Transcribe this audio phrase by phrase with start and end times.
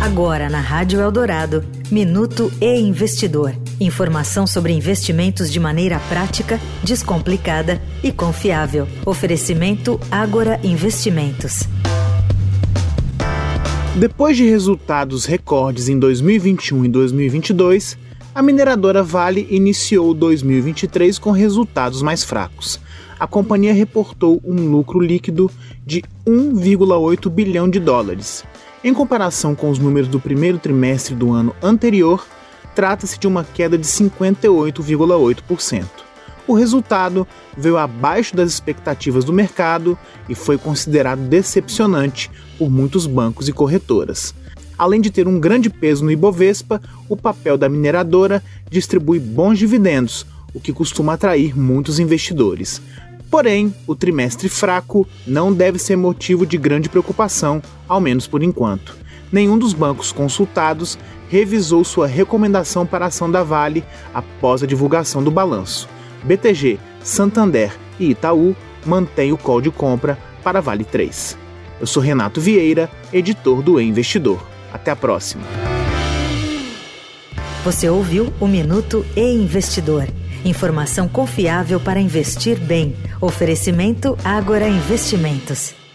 [0.00, 3.52] Agora na Rádio Eldorado, Minuto e Investidor.
[3.80, 8.86] Informação sobre investimentos de maneira prática, descomplicada e confiável.
[9.04, 11.64] Oferecimento Agora Investimentos.
[13.96, 17.98] Depois de resultados recordes em 2021 e 2022,
[18.32, 22.80] a mineradora Vale iniciou 2023 com resultados mais fracos.
[23.18, 25.50] A companhia reportou um lucro líquido
[25.84, 28.44] de 1,8 bilhão de dólares.
[28.84, 32.24] Em comparação com os números do primeiro trimestre do ano anterior,
[32.76, 35.84] trata-se de uma queda de 58,8%.
[36.46, 37.26] O resultado
[37.56, 39.98] veio abaixo das expectativas do mercado
[40.28, 44.32] e foi considerado decepcionante por muitos bancos e corretoras.
[44.78, 48.40] Além de ter um grande peso no Ibovespa, o papel da mineradora
[48.70, 52.80] distribui bons dividendos, o que costuma atrair muitos investidores.
[53.30, 58.96] Porém, o trimestre fraco não deve ser motivo de grande preocupação, ao menos por enquanto.
[59.30, 65.22] Nenhum dos bancos consultados revisou sua recomendação para a ação da Vale após a divulgação
[65.22, 65.88] do balanço.
[66.24, 71.36] BTG, Santander e Itaú mantêm o call de compra para Vale 3.
[71.80, 74.42] Eu sou Renato Vieira, editor do e Investidor.
[74.72, 75.44] Até a próxima.
[77.64, 80.06] Você ouviu o Minuto e Investidor.
[80.44, 82.96] Informação confiável para investir bem.
[83.20, 85.87] Oferecimento Agora Investimentos.